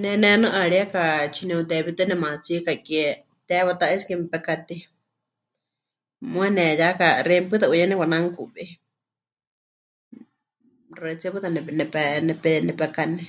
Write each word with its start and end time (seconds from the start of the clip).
Ne 0.00 0.10
nehenɨ'aríeka 0.22 1.02
tsine'uteewítɨ 1.32 2.02
nemaatsika 2.06 2.72
kie, 2.86 3.04
teewa 3.46 3.72
ta 3.80 3.86
es 3.94 4.02
que 4.08 4.14
mepekatei, 4.18 4.82
muuwa 6.30 6.46
neheyaka 6.52 7.06
xeíme 7.26 7.48
pɨta 7.50 7.66
huyé 7.70 7.84
nekwananukuwei, 7.88 8.68
xaɨtsíe 10.98 11.32
pɨta 11.34 11.48
nepe... 11.54 11.70
nepe... 11.78 12.02
nepe... 12.26 12.50
nepekane. 12.66 13.24